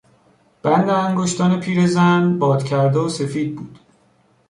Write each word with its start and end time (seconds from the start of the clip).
بند 0.63 0.89
انگشتان 0.89 1.59
پیرزن 1.59 2.39
بادکرده 2.39 2.99
و 2.99 3.09
سفید 3.09 3.55
بود. 3.55 3.79